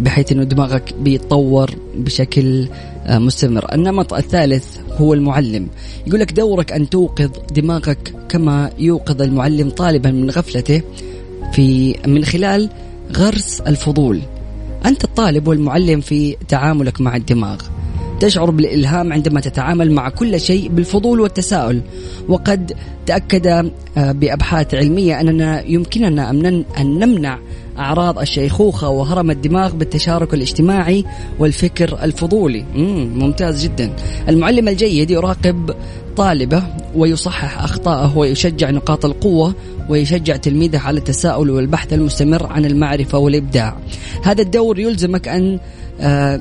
بحيث 0.00 0.32
إنه 0.32 0.44
دماغك 0.44 0.94
بيتطور 1.00 1.70
بشكل 1.94 2.68
آه، 3.06 3.18
مستمر. 3.18 3.74
النمط 3.74 4.14
الثالث 4.14 4.76
هو 4.98 5.14
المعلم. 5.14 5.68
يقول 6.06 6.20
لك 6.20 6.32
دورك 6.32 6.72
أن 6.72 6.88
توقظ 6.88 7.30
دماغك 7.52 8.14
كما 8.28 8.70
يوقظ 8.78 9.22
المعلم 9.22 9.70
طالبا 9.70 10.10
من 10.10 10.30
غفلته 10.30 10.82
في 11.52 11.96
من 12.06 12.24
خلال 12.24 12.70
غرس 13.16 13.60
الفضول. 13.60 14.20
أنت 14.86 15.04
الطالب 15.04 15.48
والمعلم 15.48 16.00
في 16.00 16.36
تعاملك 16.48 17.00
مع 17.00 17.16
الدماغ. 17.16 17.60
تشعر 18.20 18.50
بالإلهام 18.50 19.12
عندما 19.12 19.40
تتعامل 19.40 19.92
مع 19.92 20.08
كل 20.08 20.40
شيء 20.40 20.68
بالفضول 20.68 21.20
والتساؤل. 21.20 21.80
وقد 22.28 22.72
تأكد 23.06 23.46
آه، 23.46 24.12
بأبحاث 24.12 24.74
علمية 24.74 25.20
أننا 25.20 25.62
يمكننا 25.66 26.30
أن 26.30 26.98
نمنع 26.98 27.38
أعراض 27.78 28.18
الشيخوخة 28.18 28.88
وهرم 28.88 29.30
الدماغ 29.30 29.72
بالتشارك 29.72 30.34
الاجتماعي 30.34 31.04
والفكر 31.38 31.98
الفضولي. 32.02 32.64
ممتاز 33.14 33.64
جدا. 33.64 33.92
المعلم 34.28 34.68
الجيد 34.68 35.10
يراقب 35.10 35.74
طالبه 36.16 36.62
ويصحح 36.94 37.62
أخطائه 37.62 38.18
ويشجع 38.18 38.70
نقاط 38.70 39.04
القوة 39.04 39.54
ويشجع 39.88 40.36
تلميذه 40.36 40.78
على 40.78 40.98
التساؤل 40.98 41.50
والبحث 41.50 41.92
المستمر 41.92 42.46
عن 42.46 42.64
المعرفة 42.64 43.18
والإبداع. 43.18 43.76
هذا 44.22 44.42
الدور 44.42 44.78
يلزمك 44.78 45.28
أن 45.28 45.58
آه، 46.00 46.40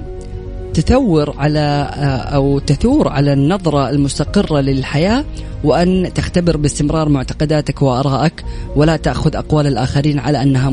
تثور 0.74 1.36
على 1.38 1.60
آه، 1.60 2.18
أو 2.18 2.60
تثور 2.60 3.08
على 3.08 3.34
النظرة 3.34 3.90
المستقرة 3.90 4.60
للحياة 4.62 5.26
وأن 5.64 6.12
تختبر 6.16 6.58
باستمرار 6.58 7.10
معتقداتك 7.10 7.82
وآرائك 7.82 8.44
ولا 8.76 8.96
تأخذ 8.96 9.36
أقوال 9.36 9.68
الآخرين 9.68 10.20
على 10.20 10.42
أنها 10.42 10.70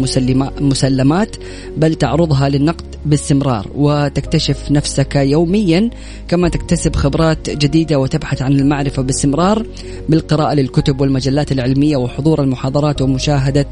مسلمات 0.60 1.36
بل 1.76 1.94
تعرضها 1.94 2.48
للنقد 2.48 2.84
باستمرار 3.06 3.66
وتكتشف 3.74 4.70
نفسك 4.70 5.16
يوميا 5.16 5.90
كما 6.28 6.48
تكتسب 6.48 6.96
خبرات 6.96 7.50
جديدة 7.50 7.98
وتبحث 7.98 8.42
عن 8.42 8.52
المعرفة 8.52 9.02
باستمرار 9.02 9.66
بالقراءة 10.08 10.54
للكتب 10.54 11.00
والمجلات 11.00 11.52
العلمية 11.52 11.96
وحضور 11.96 12.42
المحاضرات 12.42 13.02
ومشاهدة 13.02 13.66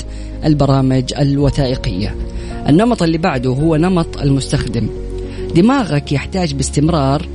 البرامج 0.45 1.05
الوثائقية. 1.19 2.15
النمط 2.69 3.03
اللي 3.03 3.19
بعده 3.19 3.51
هو 3.51 3.77
نمط 3.77 4.19
المستخدم 4.19 5.04
دماغك 5.55 6.13
يحتاج 6.13 6.55
باستمرار 6.55 7.29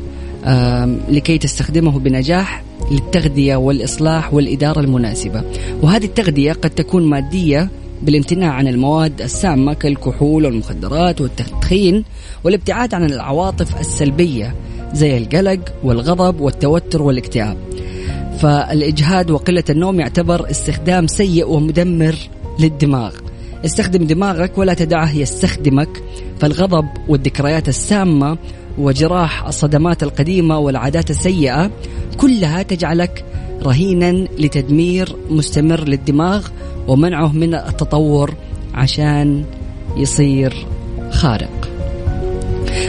لكي 1.10 1.38
تستخدمه 1.38 2.00
بنجاح 2.00 2.64
للتغذية 2.92 3.56
والإصلاح 3.56 4.34
والإدارة 4.34 4.80
المناسبة. 4.80 5.44
وهذه 5.82 6.06
التغذية 6.06 6.54
قد 6.54 6.70
تكون 6.70 7.06
مادية 7.06 7.70
بالامتناع 8.02 8.52
عن 8.54 8.68
المواد 8.68 9.22
السامة 9.22 9.74
كالكحول 9.74 10.46
والمخدرات 10.46 11.22
والتدخين 11.22 12.04
والابتعاد 12.44 12.94
عن 12.94 13.06
العواطف 13.06 13.80
السلبية 13.80 14.56
زي 14.94 15.18
القلق 15.18 15.60
والغضب 15.84 16.42
والتوتر 16.42 17.02
والاكتئاب. 17.02 17.58
فالإجهاد 18.40 19.32
وقلة 19.32 19.64
النوم 19.70 20.00
يعتبر 20.00 20.52
استخدام 20.52 21.08
سيء 21.08 21.50
ومدمر 21.50 22.16
للدماغ. 22.60 23.12
استخدم 23.66 24.04
دماغك 24.08 24.58
ولا 24.58 24.74
تدعه 24.74 25.16
يستخدمك. 25.16 25.90
فالغضب 26.40 26.86
والذكريات 27.08 27.70
السامة 27.70 28.38
وجراح 28.78 29.46
الصدمات 29.46 30.04
القديمة 30.04 30.60
والعادات 30.60 31.10
السيئة 31.10 31.72
كلها 32.18 32.64
تجعلك 32.64 33.26
رهينا 33.64 34.12
لتدمير 34.12 35.16
مستمر 35.30 35.84
للدماغ 35.84 36.48
ومنعه 36.88 37.34
من 37.34 37.56
التطور 37.56 38.34
عشان 38.74 39.44
يصير 39.98 40.54
خارق. 41.12 41.70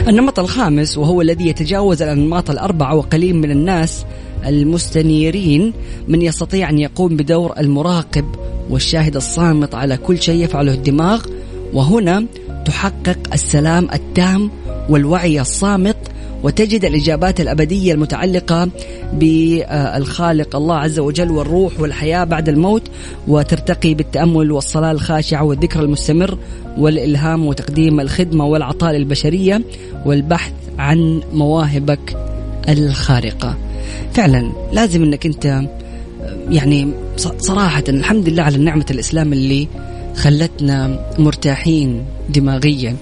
النمط 0.07 0.39
الخامس 0.39 0.97
وهو 0.97 1.21
الذي 1.21 1.47
يتجاوز 1.47 2.01
الأنماط 2.01 2.49
الأربعة 2.49 2.95
وقليل 2.95 3.35
من 3.35 3.51
الناس 3.51 4.05
المستنيرين 4.45 5.73
من 6.07 6.21
يستطيع 6.21 6.69
أن 6.69 6.79
يقوم 6.79 7.15
بدور 7.15 7.53
المراقب 7.57 8.25
والشاهد 8.71 9.15
الصامت 9.15 9.75
على 9.75 9.97
كل 9.97 10.21
شيء 10.21 10.43
يفعله 10.43 10.73
الدماغ. 10.73 11.25
وهنا 11.73 12.25
تحقق 12.65 13.17
السلام 13.33 13.87
التام 13.93 14.51
والوعي 14.89 15.41
الصامت 15.41 15.97
وتجد 16.43 16.85
الإجابات 16.85 17.41
الأبدية 17.41 17.93
المتعلقة 17.93 18.69
بالخالق 19.13 20.55
الله 20.55 20.75
عز 20.75 20.99
وجل 20.99 21.31
والروح 21.31 21.79
والحياة 21.79 22.23
بعد 22.23 22.49
الموت. 22.49 22.83
وترتقي 23.27 23.93
بالتأمل 23.93 24.51
والصلاة 24.51 24.91
الخاشعة 24.91 25.43
والذكر 25.43 25.79
المستمر 25.79 26.37
والإلهام 26.77 27.45
وتقديم 27.45 27.99
الخدمة 27.99 28.45
والعطاء 28.45 28.91
للبشرية 28.91 29.61
والبحث 30.05 30.53
عن 30.79 31.21
مواهبك 31.33 32.17
الخارقة. 32.69 33.57
فعلا 34.13 34.51
لازم 34.73 35.03
أنك 35.03 35.25
أنت 35.25 35.61
يعني 36.49 36.87
صراحة 37.37 37.83
الحمد 37.89 38.29
لله 38.29 38.43
على 38.43 38.57
نعمة 38.57 38.85
الإسلام 38.91 39.33
اللي 39.33 39.67
خلتنا 40.15 40.99
مرتاحين 41.19 42.03
دماغيا 42.29 42.95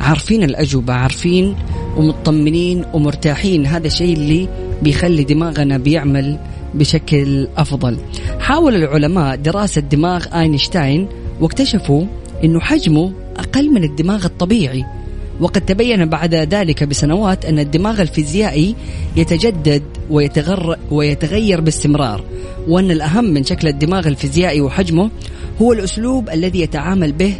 عارفين 0.00 0.42
الأجوبة 0.42 0.92
عارفين 0.92 1.56
ومطمنين 1.96 2.84
ومرتاحين. 2.92 3.66
هذا 3.66 3.86
الشيء 3.86 4.16
اللي 4.16 4.48
بيخلي 4.82 5.24
دماغنا 5.24 5.78
بيعمل 5.78 6.38
بشكل 6.74 7.48
أفضل. 7.56 7.98
حاول 8.40 8.74
العلماء 8.74 9.36
دراسة 9.36 9.80
دماغ 9.80 10.26
أينشتاين 10.40 11.08
واكتشفوا 11.40 12.04
أنه 12.44 12.60
حجمه 12.60 13.12
أقل 13.36 13.70
من 13.70 13.84
الدماغ 13.84 14.24
الطبيعي. 14.24 14.84
وقد 15.40 15.60
تبين 15.60 16.08
بعد 16.08 16.34
ذلك 16.34 16.84
بسنوات 16.84 17.44
أن 17.44 17.58
الدماغ 17.58 18.02
الفيزيائي 18.02 18.76
يتجدد 19.16 19.82
ويتغر 20.10 20.76
ويتغير 20.90 21.60
باستمرار 21.60 22.24
وأن 22.68 22.90
الأهم 22.90 23.24
من 23.24 23.44
شكل 23.44 23.68
الدماغ 23.68 24.08
الفيزيائي 24.08 24.60
وحجمه 24.60 25.10
هو 25.62 25.72
الأسلوب 25.72 26.30
الذي 26.30 26.60
يتعامل 26.60 27.12
به 27.12 27.34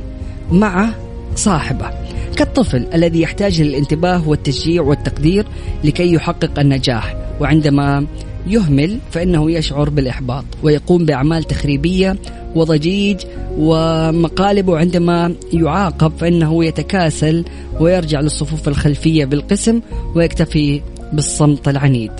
مع 0.50 0.88
صاحبه. 1.36 1.90
كالطفل 2.36 2.86
الذي 2.94 3.20
يحتاج 3.20 3.62
للانتباه 3.62 4.28
والتشجيع 4.28 4.82
والتقدير 4.82 5.46
لكي 5.84 6.12
يحقق 6.12 6.58
النجاح 6.58 7.16
وعندما 7.40 8.06
يهمل 8.46 8.98
فإنه 9.10 9.50
يشعر 9.50 9.90
بالإحباط 9.90 10.44
ويقوم 10.62 11.04
بأعمال 11.04 11.44
تخريبية 11.44 12.16
وضجيج 12.54 13.16
ومقالب 13.58 14.70
عندما 14.70 15.34
يعاقب 15.52 16.12
فإنه 16.18 16.64
يتكاسل 16.64 17.44
ويرجع 17.80 18.20
للصفوف 18.20 18.68
الخلفية 18.68 19.24
بالقسم 19.24 19.80
ويكتفي 20.14 20.80
بالصمت 21.12 21.68
العنيد. 21.68 22.12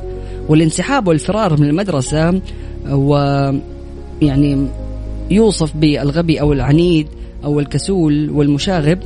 والانسحاب 0.49 1.09
والفرار 1.09 1.61
من 1.61 1.69
المدرسة 1.69 2.41
ويعني 2.91 4.67
يوصف 5.31 5.77
بالغبي 5.77 6.41
أو 6.41 6.53
العنيد 6.53 7.07
أو 7.45 7.61
الكسول 7.61 8.31
والمشاغب 8.31 8.99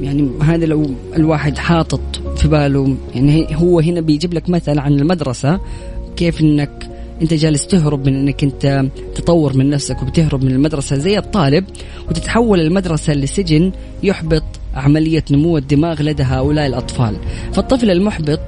يعني 0.00 0.28
هذا 0.42 0.66
لو 0.66 0.86
الواحد 1.16 1.58
حاطط 1.58 2.00
في 2.36 2.48
باله 2.48 2.96
يعني 3.14 3.46
هو 3.54 3.80
هنا 3.80 4.00
بيجيب 4.00 4.34
لك 4.34 4.50
مثل 4.50 4.78
عن 4.78 4.92
المدرسة 4.92 5.60
كيف 6.20 6.40
إنك 6.40 6.88
أنت 7.22 7.34
جالس 7.34 7.66
تهرب 7.66 8.08
من 8.08 8.14
إنك 8.14 8.44
أنت 8.44 8.84
تطور 9.14 9.56
من 9.56 9.70
نفسك 9.70 10.02
وبتهرب 10.02 10.44
من 10.44 10.52
المدرسة 10.52 10.96
زي 10.96 11.18
الطالب 11.18 11.64
وتتحول 12.08 12.60
المدرسة 12.60 13.12
لسجن 13.12 13.72
يحبط 14.02 14.42
عملية 14.74 15.24
نمو 15.30 15.58
الدماغ 15.58 16.02
لدى 16.02 16.22
هؤلاء 16.22 16.66
الأطفال. 16.66 17.16
فالطفل 17.52 17.90
المحبط 17.90 18.40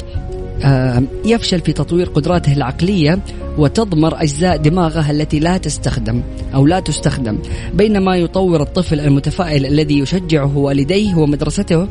يفشل 1.24 1.60
في 1.60 1.72
تطوير 1.72 2.08
قدراته 2.08 2.52
العقلية 2.52 3.18
وتضمر 3.58 4.22
أجزاء 4.22 4.56
دماغه 4.56 5.10
التي 5.10 5.38
لا 5.38 5.56
تستخدم 5.56 6.22
أو 6.54 6.66
لا 6.66 6.80
تستخدم. 6.80 7.38
بينما 7.74 8.16
يطور 8.16 8.62
الطفل 8.62 9.00
المتفائل 9.00 9.66
الذي 9.66 9.98
يشجعه 9.98 10.58
والديه 10.58 11.14
ومدرسته 11.14 11.88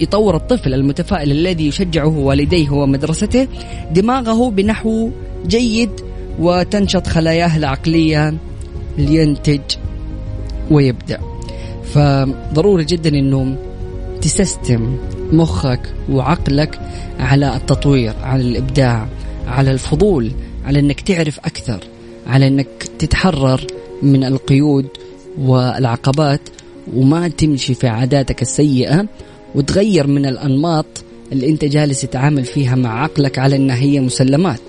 يطور 0.00 0.36
الطفل 0.36 0.74
المتفائل 0.74 1.30
الذي 1.30 1.66
يشجعه 1.66 2.18
والديه 2.18 2.70
ومدرسته 2.70 3.48
دماغه 3.92 4.50
بنحو 4.50 5.10
جيد 5.46 5.90
وتنشط 6.38 7.06
خلاياه 7.06 7.56
العقلية 7.56 8.34
لينتج 8.98 9.60
ويبدأ. 10.70 11.18
فضروري 11.94 12.84
جدا 12.84 13.08
إنه 13.08 13.56
تسستم 14.22 14.96
مخك 15.32 15.80
وعقلك 16.10 16.80
على 17.18 17.56
التطوير 17.56 18.14
على 18.22 18.42
الإبداع 18.42 19.08
على 19.46 19.70
الفضول 19.70 20.30
على 20.64 20.78
إنك 20.78 21.00
تعرف 21.00 21.38
أكثر 21.38 21.80
على 22.26 22.48
إنك 22.48 22.68
تتحرر 22.98 23.66
من 24.02 24.24
القيود 24.24 24.86
والعقبات 25.38 26.40
وما 26.94 27.28
تمشي 27.28 27.74
في 27.74 27.88
عاداتك 27.88 28.42
السيئة 28.42 29.06
وتغير 29.54 30.06
من 30.06 30.26
الأنماط 30.26 30.86
اللي 31.32 31.48
أنت 31.48 31.64
جالس 31.64 32.00
تتعامل 32.00 32.44
فيها 32.44 32.76
مع 32.76 33.02
عقلك 33.02 33.38
على 33.38 33.56
إنها 33.56 33.76
هي 33.76 34.00
مسلمات. 34.00 34.60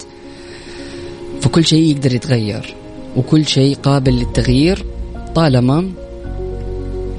فكل 1.41 1.65
شيء 1.65 1.91
يقدر 1.91 2.13
يتغير 2.13 2.75
وكل 3.17 3.47
شيء 3.47 3.75
قابل 3.75 4.13
للتغيير 4.13 4.85
طالما 5.35 5.91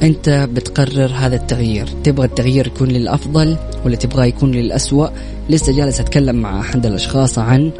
أنت 0.03 0.49
بتقرر 0.53 1.11
هذا 1.15 1.37
التغيير. 1.37 1.87
تبغى 2.05 2.27
التغيير 2.27 2.67
يكون 2.67 2.89
للأفضل 2.89 3.57
ولا 3.85 3.97
تبغى 3.97 4.29
يكون 4.29 4.53
للأسوأ؟ 4.53 5.09
لسه 5.51 5.77
جالس 5.77 6.01
أتكلم 6.01 6.37
مع 6.37 6.61
أحد 6.61 6.87
الأشخاص 6.87 7.39
عن 7.39 7.71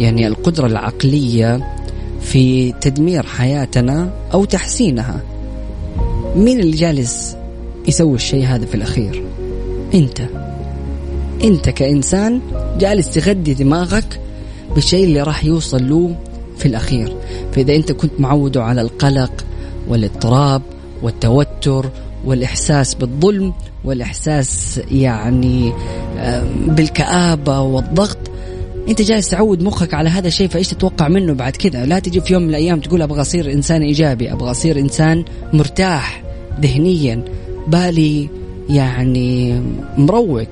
يعني 0.00 0.26
القدرة 0.26 0.66
العقلية 0.66 1.74
في 2.20 2.72
تدمير 2.80 3.26
حياتنا 3.26 4.10
أو 4.34 4.44
تحسينها. 4.44 5.20
مين 6.36 6.60
اللي 6.60 6.76
جالس 6.76 7.36
يسوي 7.88 8.14
الشيء 8.14 8.46
هذا 8.46 8.66
في 8.66 8.74
الأخير. 8.74 9.22
أنت 9.94 10.20
أنت 11.44 11.68
كإنسان 11.68 12.40
جالس 12.78 13.10
تغذي 13.10 13.54
دماغك 13.54 14.20
بالشيء 14.74 15.04
اللي 15.04 15.22
راح 15.22 15.44
يوصل 15.44 15.88
له 15.88 16.16
في 16.58 16.66
الأخير. 16.66 17.16
فإذا 17.52 17.76
أنت 17.76 17.92
كنت 17.92 18.12
معوده 18.18 18.62
على 18.62 18.80
القلق 18.80 19.44
والاضطراب 19.88 20.62
والتوتر 21.02 21.90
والإحساس 22.24 22.94
بالظلم 22.94 23.52
والإحساس 23.84 24.80
يعني 24.90 25.72
بالكآبة 26.66 27.60
والضغط 27.60 28.18
أنت 28.88 29.02
جالس 29.02 29.28
تعود 29.28 29.62
مخك 29.62 29.94
على 29.94 30.08
هذا 30.08 30.28
الشيء 30.28 30.48
فإيش 30.48 30.68
تتوقع 30.68 31.08
منه 31.08 31.32
بعد 31.32 31.56
كذا؟ 31.56 31.86
لا 31.86 31.98
تجي 31.98 32.20
في 32.20 32.32
يوم 32.32 32.42
من 32.42 32.48
الأيام 32.48 32.80
تقول 32.80 33.02
أبغى 33.02 33.20
أصير 33.20 33.52
إنسان 33.52 33.82
إيجابي 33.82 34.32
أبغى 34.32 34.50
أصير 34.50 34.78
إنسان 34.78 35.24
مرتاح 35.52 36.22
ذهنيا. 36.60 37.24
بالي 37.68 38.28
يعني 38.68 39.62
مروق. 39.98 40.48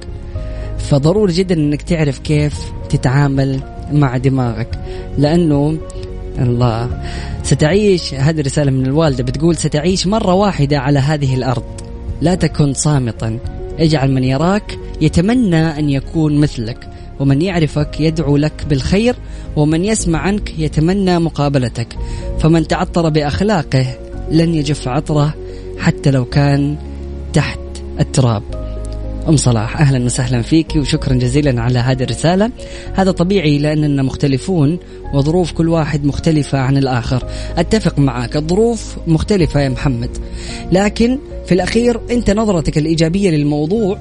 فضروري 0.78 1.32
جدا 1.32 1.54
إنك 1.54 1.82
تعرف 1.82 2.18
كيف 2.18 2.72
تتعامل 2.88 3.60
مع 3.92 4.16
دماغك. 4.16 4.78
لأنه 5.18 5.76
الله 6.38 7.02
ستعيش 7.42 8.14
هذه 8.14 8.40
رسالة 8.40 8.70
من 8.70 8.86
الوالدة 8.86 9.24
بتقول 9.24 9.56
ستعيش 9.56 10.06
مرة 10.06 10.34
واحدة 10.34 10.78
على 10.78 10.98
هذه 10.98 11.34
الأرض. 11.34 11.64
لا 12.20 12.34
تكن 12.34 12.74
صامتا. 12.74 13.38
اجعل 13.78 14.12
من 14.12 14.24
يراك 14.24 14.78
يتمنى 15.00 15.78
أن 15.78 15.90
يكون 15.90 16.36
مثلك. 16.36 16.88
ومن 17.20 17.42
يعرفك 17.42 18.00
يدعو 18.00 18.36
لك 18.36 18.66
بالخير 18.68 19.14
ومن 19.56 19.84
يسمع 19.84 20.18
عنك 20.18 20.58
يتمنى 20.58 21.18
مقابلتك. 21.18 21.96
فمن 22.38 22.68
تعطر 22.68 23.08
بأخلاقه 23.08 23.86
لن 24.30 24.54
يجف 24.54 24.88
عطره 24.88 25.34
حتى 25.78 26.10
لو 26.10 26.24
كان 26.24 26.76
تحت 27.32 27.58
التراب. 28.00 28.42
أم 29.28 29.36
صلاح 29.36 29.80
أهلا 29.80 30.04
وسهلا 30.04 30.42
فيك 30.42 30.76
وشكرا 30.76 31.14
جزيلا 31.14 31.62
على 31.62 31.78
هذه 31.78 32.02
الرسالة. 32.02 32.50
هذا 32.94 33.10
طبيعي 33.10 33.58
لأننا 33.58 34.02
مختلفون 34.02 34.78
وظروف 35.14 35.52
كل 35.52 35.68
واحد 35.68 36.04
مختلفة 36.04 36.58
عن 36.58 36.76
الآخر. 36.76 37.24
أتفق 37.58 37.98
معك 37.98 38.36
الظروف 38.36 38.96
مختلفة 39.06 39.60
يا 39.60 39.68
محمد. 39.68 40.10
لكن 40.72 41.18
في 41.46 41.54
الأخير 41.54 42.00
أنت 42.10 42.30
نظرتك 42.30 42.78
الإيجابية 42.78 43.30
للموضوع 43.30 43.98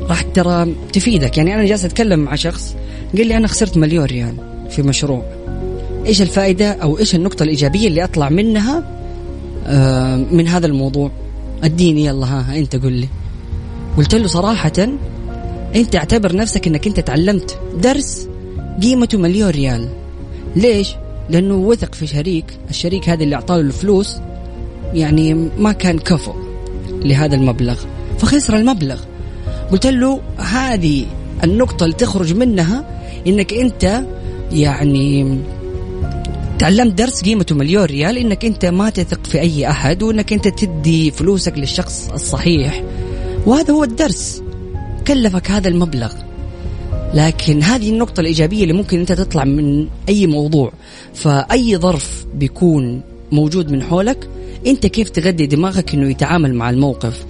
راح 0.00 0.22
ترى 0.22 0.74
تفيدك. 0.92 1.38
يعني 1.38 1.54
أنا 1.54 1.64
جالس 1.64 1.84
أتكلم 1.84 2.20
مع 2.20 2.34
شخص 2.34 2.76
قال 3.16 3.26
لي 3.26 3.36
أنا 3.36 3.48
خسرت 3.48 3.76
مليون 3.76 4.04
ريال 4.04 4.34
في 4.70 4.82
مشروع. 4.82 5.22
إيش 6.06 6.22
الفائدة 6.22 6.70
أو 6.70 6.98
إيش 6.98 7.14
النقطة 7.14 7.42
الإيجابية 7.42 7.88
اللي 7.88 8.04
أطلع 8.04 8.28
منها 8.28 8.98
آه، 9.66 10.16
من 10.16 10.48
هذا 10.48 10.66
الموضوع؟ 10.66 11.10
اديني 11.64 12.04
يلا 12.04 12.26
ها 12.26 12.58
انت 12.58 12.76
قل 12.76 12.92
لي. 12.92 13.08
قلت 13.96 14.14
له 14.14 14.26
صراحة 14.26 14.72
انت 15.74 15.96
اعتبر 15.96 16.36
نفسك 16.36 16.66
انك 16.66 16.86
انت 16.86 17.00
تعلمت 17.00 17.58
درس 17.82 18.28
قيمته 18.82 19.18
مليون 19.18 19.50
ريال. 19.50 19.88
ليش؟ 20.56 20.94
لأنه 21.30 21.54
وثق 21.54 21.94
في 21.94 22.06
شريك 22.06 22.44
الشريك 22.70 23.08
هذا 23.08 23.22
اللي 23.22 23.34
أعطاه 23.36 23.60
الفلوس 23.60 24.16
يعني 24.94 25.34
ما 25.34 25.72
كان 25.72 25.98
كفو 25.98 26.32
لهذا 26.90 27.34
المبلغ 27.34 27.80
فخسر 28.18 28.56
المبلغ. 28.56 29.00
قلت 29.70 29.86
له 29.86 30.20
هذه 30.36 31.06
النقطة 31.44 31.84
اللي 31.84 31.96
تخرج 31.96 32.32
منها 32.34 32.84
إنك 33.26 33.54
أنت 33.54 34.02
يعني 34.52 35.38
تعلمت 36.58 36.92
درس 36.92 37.22
قيمته 37.22 37.54
مليون 37.54 37.84
ريال 37.84 38.18
إنك 38.18 38.44
أنت 38.44 38.64
ما 38.64 38.90
تثق 38.90 39.26
في 39.26 39.40
أي 39.40 39.70
أحد 39.70 40.02
وإنك 40.02 40.32
أنت 40.32 40.48
تدي 40.48 41.10
فلوسك 41.10 41.58
للشخص 41.58 42.10
الصحيح. 42.10 42.82
وهذا 43.46 43.74
هو 43.74 43.84
الدرس. 43.84 44.42
كلفك 45.06 45.50
هذا 45.50 45.68
المبلغ. 45.68 46.12
لكن 47.14 47.62
هذه 47.62 47.90
النقطة 47.90 48.20
الإيجابية 48.20 48.62
اللي 48.62 48.72
ممكن 48.72 48.98
أنت 48.98 49.12
تطلع 49.12 49.44
من 49.44 49.88
أي 50.08 50.26
موضوع. 50.26 50.72
فأي 51.14 51.76
ظرف 51.76 52.26
بيكون 52.34 53.00
موجود 53.32 53.70
من 53.70 53.82
حولك 53.82 54.28
أنت 54.66 54.86
كيف 54.86 55.08
تغذي 55.08 55.46
دماغك 55.46 55.94
أنه 55.94 56.10
يتعامل 56.10 56.54
مع 56.54 56.70
الموقف؟ 56.70 57.26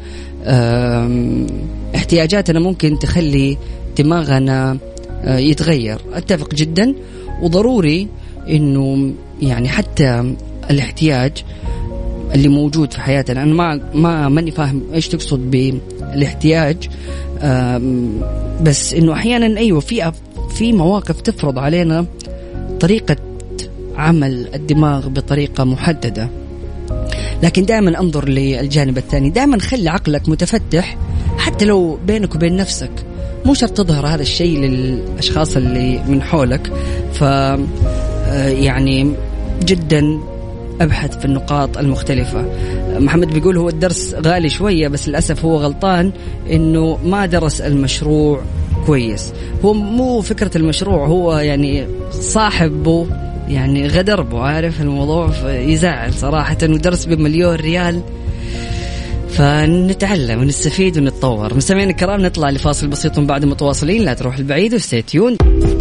احتياجاتنا 1.94 2.60
ممكن 2.60 2.98
تخلي 2.98 3.58
دماغنا 3.98 4.78
آه، 5.24 5.38
يتغير. 5.38 5.98
أتفق 6.12 6.54
جدا. 6.54 6.94
وضروري 7.42 8.08
إنه 8.50 9.12
يعني 9.42 9.68
حتى 9.68 10.34
الاحتياج 10.70 11.32
اللي 12.34 12.48
موجود 12.48 12.92
في 12.92 13.00
حياتنا 13.00 13.42
أنا 13.42 13.54
ما 13.54 13.80
ما 13.94 14.28
ماني 14.28 14.50
فاهم 14.50 14.82
إيش 14.94 15.08
تقصد 15.08 15.50
بالاحتياج 15.50 16.76
بس 18.62 18.94
إنه 18.94 19.12
أحيانا 19.12 19.60
أيوه 19.60 19.80
في 19.80 20.12
في 20.54 20.72
مواقف 20.72 21.20
تفرض 21.20 21.58
علينا 21.58 22.06
طريقة 22.80 23.16
عمل 23.96 24.48
الدماغ 24.54 25.08
بطريقة 25.08 25.64
محددة. 25.64 26.28
لكن 27.42 27.64
دائما 27.64 28.00
أنظر 28.00 28.28
للجانب 28.28 28.98
الثاني 28.98 29.30
دائما 29.30 29.58
خلي 29.58 29.88
عقلك 29.88 30.28
متفتح 30.28 30.96
حتى 31.38 31.64
لو 31.64 31.98
بينك 32.06 32.34
وبين 32.34 32.56
نفسك. 32.56 32.90
مو 33.44 33.54
شرط 33.54 33.70
تظهر 33.70 34.06
هذا 34.06 34.22
الشيء 34.22 34.58
للأشخاص 34.58 35.56
اللي 35.56 36.02
من 36.08 36.22
حولك. 36.22 36.72
ف 37.12 37.24
يعني 38.36 39.14
جدا 39.62 40.18
أبحث 40.80 41.18
في 41.18 41.24
النقاط 41.24 41.78
المختلفة. 41.78 42.44
محمد 42.98 43.34
بيقول 43.34 43.56
هو 43.56 43.68
الدرس 43.68 44.14
غالي 44.14 44.48
شوية 44.48 44.88
بس 44.88 45.08
للأسف 45.08 45.44
هو 45.44 45.56
غلطان 45.56 46.12
إنه 46.50 46.98
ما 47.04 47.26
درس 47.26 47.60
المشروع 47.60 48.40
كويس. 48.86 49.32
هو 49.64 49.72
مو 49.72 50.20
فكرة 50.20 50.50
المشروع 50.56 51.06
هو 51.06 51.38
يعني 51.38 51.86
صاحبه 52.10 53.06
يعني 53.48 53.86
غدر 53.86 54.22
بو 54.22 54.38
عارف 54.38 54.80
الموضوع 54.80 55.30
يزعل 55.50 56.14
صراحة 56.14 56.56
ودرس 56.62 57.04
بمليون 57.04 57.54
ريال. 57.54 58.00
فنتعلم 59.28 60.40
ونستفيد 60.40 60.98
ونتطور. 60.98 61.54
مستمعينا 61.54 61.90
الكرام 61.90 62.20
نطلع 62.20 62.50
لفاصل 62.50 62.88
بسيط 62.88 63.20
بعد 63.20 63.44
متواصلين. 63.44 64.04
لا 64.04 64.14
تروح 64.14 64.36
البعيد 64.36 64.74
و 64.74 64.80
stay 64.80 65.05
tuned 65.05 65.36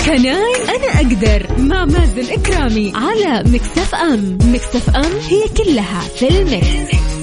Can 0.06 0.43
I 0.43 0.56
أنا 0.76 0.88
أقدر 0.96 1.48
مع 1.58 1.86
مازن 1.86 2.32
كرامي 2.32 2.94
على 2.96 3.44
Mix 3.50 3.96
FM. 3.96 4.38
Mix 4.42 4.90
FM 4.90 5.12
هي 5.30 5.48
كلها 5.58 6.02
في 6.02 6.28
ال 6.28 6.46
mix. 6.46 7.17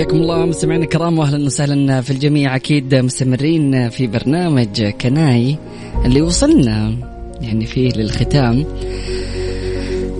حياكم 0.00 0.16
الله 0.16 0.46
مستمعينا 0.46 0.84
الكرام 0.84 1.18
واهلا 1.18 1.46
وسهلا 1.46 2.00
في 2.00 2.10
الجميع. 2.10 2.56
أكيد 2.56 2.94
مستمرين 2.94 3.88
في 3.88 4.06
برنامج 4.06 4.82
كناي 4.82 5.56
اللي 6.04 6.22
وصلنا 6.22 6.94
يعني 7.40 7.66
فيه 7.66 7.90
للختام. 7.90 8.64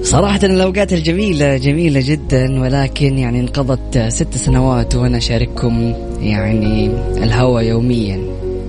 صراحة 0.02 0.40
الأوقات 0.42 0.92
الجميلة 0.92 1.56
جميلة 1.56 2.00
جدا 2.04 2.60
ولكن 2.60 3.18
يعني 3.18 3.40
انقضت 3.40 3.98
ست 4.08 4.34
سنوات 4.34 4.94
وأنا 4.94 5.16
أشارككم 5.16 5.94
يعني 6.20 6.90
الهوى 7.24 7.66
يوميا 7.66 8.20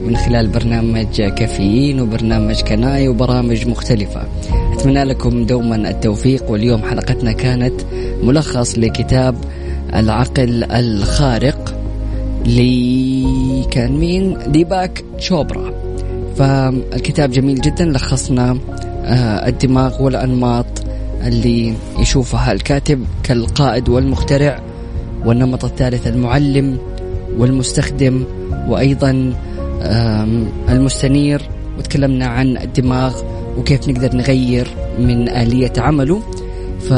من 0.06 0.18
خلال 0.18 0.48
برنامج 0.48 1.22
كافيين 1.22 2.02
وبرنامج 2.02 2.62
كناي 2.62 3.08
وبرامج 3.08 3.68
مختلفة. 3.68 4.22
أتمنى 4.74 5.04
لكم 5.04 5.46
دوما 5.46 5.90
التوفيق 5.90 6.52
واليوم 6.52 6.82
حلقتنا 6.82 7.32
كانت 7.32 7.82
ملخص 8.24 8.78
لكتاب 8.78 9.36
العقل 9.96 10.64
الخارق 10.64 11.76
لي 12.46 13.66
كان 13.72 13.92
مين؟ 13.92 14.38
ديباك 14.48 15.04
شوبرا 15.18 15.74
فالكتاب 16.36 17.32
جميل 17.32 17.62
جدا 17.62 17.86
لخصنا 17.86 18.58
آه، 19.06 19.48
الدماغ 19.48 20.04
والأنماط 20.04 20.66
اللي 21.24 21.74
يشوفها 22.00 22.52
الكاتب 22.52 23.06
كالقائد 23.24 23.90
والمخترع 23.90 24.60
والنمط 25.26 25.66
الثالث 25.66 26.08
المعلم 26.08 26.78
والمستخدم 27.38 28.24
وأيضا 28.68 29.34
المستنير. 30.70 31.42
وتكلمنا 31.78 32.26
عن 32.26 32.58
الدماغ 32.58 33.22
وكيف 33.58 33.90
نقدر 33.90 34.16
نغير 34.16 34.68
من 35.00 35.30
آلية 35.30 35.74
عمله. 35.78 36.22
ف 36.80 36.94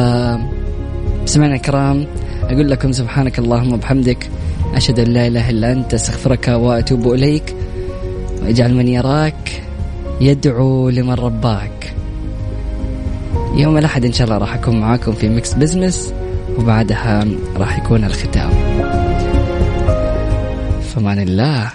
سمعنا 1.25 1.55
الكرام 1.55 2.05
أقول 2.49 2.69
لكم 2.69 2.91
سبحانك 2.91 3.39
اللهم 3.39 3.73
وبحمدك 3.73 4.29
أشهد 4.75 4.99
أن 4.99 5.07
لا 5.07 5.27
إله 5.27 5.49
إلا 5.49 5.71
أنت 5.71 5.93
أستغفرك 5.93 6.47
وأتوب 6.47 7.13
إليك. 7.13 7.55
واجعل 8.43 8.73
من 8.73 8.87
يراك 8.87 9.61
يدعو 10.21 10.89
لمن 10.89 11.13
رباك. 11.13 11.93
يوم 13.55 13.77
الأحد 13.77 14.05
إن 14.05 14.13
شاء 14.13 14.27
الله 14.27 14.37
راح 14.37 14.53
أكون 14.53 14.79
معاكم 14.79 15.11
في 15.11 15.29
Mix 15.29 15.53
Business 15.53 16.13
وبعدها 16.57 17.25
راح 17.57 17.77
يكون 17.77 18.03
الختام. 18.03 18.49
فمان 20.95 21.19
الله. 21.19 21.71